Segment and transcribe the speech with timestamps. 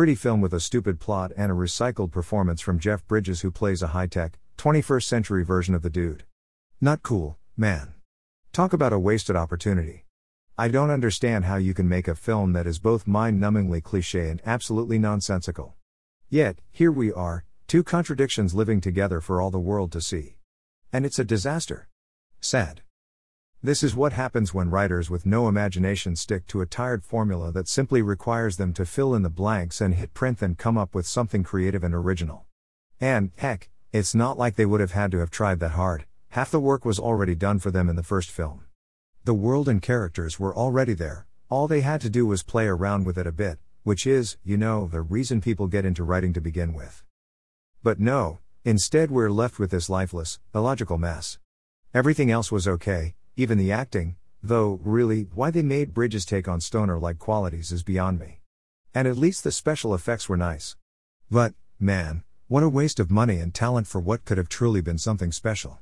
[0.00, 3.82] pretty film with a stupid plot and a recycled performance from Jeff Bridges, who plays
[3.82, 6.24] a high tech, 21st century version of the dude.
[6.80, 7.92] Not cool, man.
[8.50, 10.06] Talk about a wasted opportunity.
[10.56, 14.30] I don't understand how you can make a film that is both mind numbingly cliche
[14.30, 15.74] and absolutely nonsensical.
[16.30, 20.36] Yet, here we are, two contradictions living together for all the world to see.
[20.94, 21.88] And it's a disaster.
[22.40, 22.80] Sad.
[23.62, 27.68] This is what happens when writers with no imagination stick to a tired formula that
[27.68, 31.06] simply requires them to fill in the blanks and hit print and come up with
[31.06, 32.46] something creative and original.
[33.02, 36.50] And, heck, it's not like they would have had to have tried that hard, half
[36.50, 38.64] the work was already done for them in the first film.
[39.24, 43.04] The world and characters were already there, all they had to do was play around
[43.04, 46.40] with it a bit, which is, you know, the reason people get into writing to
[46.40, 47.04] begin with.
[47.82, 51.38] But no, instead we're left with this lifeless, illogical mess.
[51.92, 56.60] Everything else was okay, even the acting, though, really, why they made Bridges take on
[56.60, 58.40] stoner like qualities is beyond me.
[58.94, 60.76] And at least the special effects were nice.
[61.30, 64.98] But, man, what a waste of money and talent for what could have truly been
[64.98, 65.78] something special.